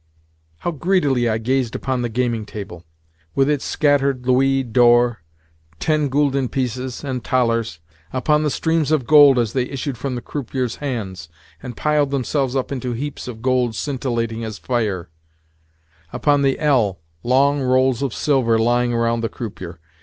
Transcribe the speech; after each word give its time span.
How 0.61 0.71
greedily 0.71 1.29
I 1.29 1.37
gazed 1.37 1.75
upon 1.75 2.01
the 2.01 2.09
gaming 2.09 2.43
table, 2.43 2.83
with 3.35 3.47
its 3.47 3.63
scattered 3.63 4.25
louis 4.25 4.63
d'or, 4.63 5.19
ten 5.77 6.09
gülden 6.09 6.49
pieces, 6.49 7.03
and 7.03 7.23
thalers; 7.23 7.77
upon 8.11 8.41
the 8.41 8.49
streams 8.49 8.89
of 8.89 9.05
gold 9.05 9.37
as 9.37 9.53
they 9.53 9.61
issued 9.65 9.99
from 9.99 10.15
the 10.15 10.21
croupier's 10.23 10.77
hands, 10.77 11.29
and 11.61 11.77
piled 11.77 12.09
themselves 12.09 12.55
up 12.55 12.71
into 12.71 12.93
heaps 12.93 13.27
of 13.27 13.43
gold 13.43 13.75
scintillating 13.75 14.43
as 14.43 14.57
fire; 14.57 15.09
upon 16.11 16.41
the 16.41 16.57
ell—long 16.57 17.61
rolls 17.61 18.01
of 18.01 18.11
silver 18.11 18.57
lying 18.57 18.91
around 18.93 19.21
the 19.21 19.29
croupier. 19.29 19.79